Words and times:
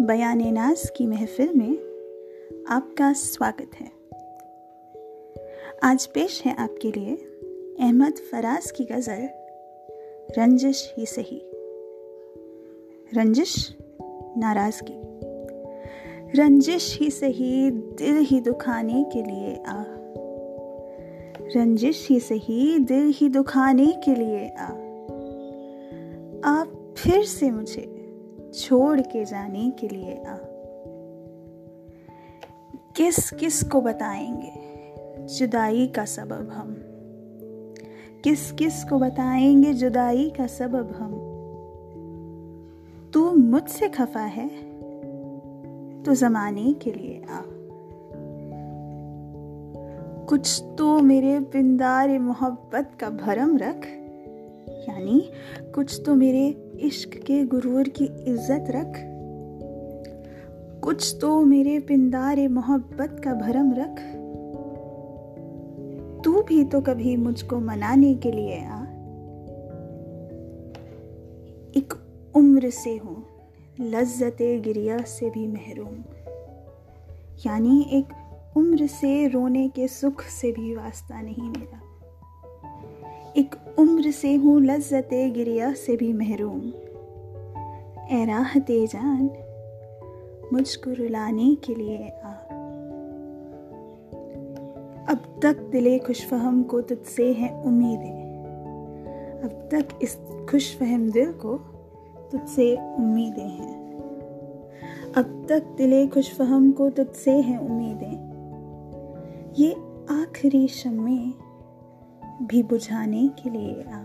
बयान 0.00 0.52
नाज 0.52 0.90
की 0.96 1.06
महफिल 1.06 1.52
में 1.54 1.72
आपका 2.68 3.12
स्वागत 3.12 3.70
है। 3.74 3.90
आज 5.82 6.06
पेश 6.06 6.42
है 6.46 6.56
आपके 6.56 6.92
लिए 6.92 7.16
अहमद 7.80 8.12
फराज 8.12 8.70
की 8.70 8.84
गज़ल, 8.84 9.28
रंजिश 10.38 10.94
ही 10.98 11.06
सही। 11.06 11.42
रंजिश, 13.14 13.76
नाराज़गी। 14.36 15.02
रंजिश 16.40 16.98
ही 17.00 17.10
सही, 17.10 17.70
दिल 17.70 18.16
ही 18.16 18.40
दुखाने 18.40 19.04
के 19.12 19.22
लिए 19.22 19.62
आ। 19.66 19.84
रंजिश 21.56 22.08
ही 22.10 22.20
सही, 22.20 22.78
दिल 22.78 23.12
ही 23.16 23.28
दुखाने 23.28 23.86
के 23.86 24.14
लिए 24.14 24.48
आ। 24.48 24.68
आप 26.44 26.94
फिर 26.98 27.24
से 27.24 27.50
मुझे 27.50 27.99
छोड़ 28.54 29.00
के 29.00 29.24
जाने 29.24 29.70
के 29.70 29.88
लिए 29.88 30.24
आ 30.28 30.36
किस 32.96 33.30
किस 33.30 33.62
को 33.62 33.80
बताएँगे? 33.80 34.52
जुदाई 35.26 35.86
का 35.86 36.04
सबब 36.04 36.50
हम। 36.50 36.76
किस 38.24 38.52
किस 38.52 38.84
को 38.84 38.98
बताएँगे 38.98 39.72
जुदाई 39.72 40.32
का 40.36 40.46
सबब 40.46 40.90
हम? 40.90 41.10
तू 43.12 43.34
मुझसे 43.34 43.88
खफा 43.88 44.20
है 44.20 44.48
तो 46.02 46.14
जमाने 46.14 46.72
के 46.72 46.92
लिए 46.92 47.22
आ। 47.30 47.42
कुछ 50.24 50.64
तो 50.78 50.98
मेरे 50.98 51.40
पिंदार 51.40 52.18
मोहब्बत 52.18 52.90
का 53.00 53.10
भरम 53.10 53.56
रख। 53.56 54.09
यानी 54.90 55.20
कुछ 55.74 56.00
तो 56.06 56.14
मेरे 56.14 56.46
इश्क 56.80 57.10
के 57.16 57.44
गुरूर 57.44 57.88
की 57.88 58.04
इज़्ज़त 58.04 58.64
रख। 58.70 58.92
कुछ 60.82 61.16
तो 61.20 61.40
मेरे 61.40 61.78
पिंदार 61.78 62.48
मोहब्बत 62.48 63.20
का 63.24 63.34
भरम 63.34 63.72
रख। 63.74 64.00
तू 66.24 66.42
भी 66.42 66.64
तो 66.64 66.80
कभी 66.80 67.16
मुझको 67.16 67.58
मनाने 67.60 68.14
के 68.14 68.30
लिए 68.32 68.60
आ। 68.60 68.80
एक 71.76 71.88
उम्र 72.34 72.70
से 72.70 72.96
हूँ, 72.96 73.24
लज्जत 73.80 74.36
गिरिया 74.40 74.98
से 74.98 75.30
भी 75.30 75.46
महरूम। 75.46 76.02
यानी 77.46 77.80
एक 77.92 78.08
उम्र 78.56 78.86
से 78.86 79.28
रोने 79.28 79.68
के 79.68 79.88
सुख 79.88 80.22
से 80.22 80.52
भी 80.52 80.74
वास्ता 80.74 81.20
नहीं 81.20 81.50
मेरा 81.50 81.80
एक 83.36 83.54
उम्र 83.78 83.89
से 84.08 84.34
हूँ, 84.34 84.60
लज्जत 84.60 85.08
गिरिया 85.12 85.72
से 85.72 85.96
भी 85.96 86.12
महरूम। 86.12 86.62
ए 88.10 88.24
राह 88.24 88.58
दे 88.58 88.86
जान 88.86 89.30
मुझको 90.52 90.90
रुलाने 90.90 91.54
के 91.54 91.74
लिए 91.74 92.08
आ। 92.08 92.32
अब 95.08 95.40
तक 95.42 95.68
दिले 95.72 95.98
खुशफहम 95.98 96.62
को 96.62 96.80
तुझसे 96.80 97.32
है 97.32 97.62
उम्मीदें। 97.62 98.30
अब 99.42 99.68
तक 99.72 99.88
इस 100.02 100.16
खुशफहम 100.50 101.10
दिल 101.10 101.32
को 101.32 101.58
तुझसे 102.32 102.76
उम्मीदें 102.76 103.48
हैं। 103.48 103.80
अब 105.16 105.46
तक 105.48 105.62
दिले 105.78 106.06
खुशफहम 106.06 106.72
को 106.72 106.90
तुझसे 106.90 107.30
हैं 107.30 107.58
उम्मीदें। 107.58 108.30
ये 109.58 109.76
आखिरी 110.10 110.68
शमे 110.68 111.49
भी 112.50 112.62
बुझाने 112.62 113.28
के 113.28 113.50
लिए 113.50 113.82
आ 113.82 114.02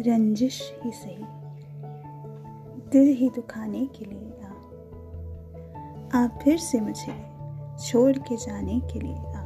रंजिश 0.00 0.72
ही 0.84 0.90
सही, 0.90 1.24
दिल 2.90 3.16
ही 3.16 3.30
दुखाने 3.30 3.86
के 3.86 4.04
लिए 4.04 4.32
आ 4.44 4.50
आप 6.22 6.38
फिर 6.42 6.58
से 6.58 6.80
मुझे 6.80 7.30
छोड़ 7.86 8.18
के 8.18 8.36
जाने 8.36 8.80
के 8.80 9.00
लिए 9.00 9.16
आ 9.16 9.45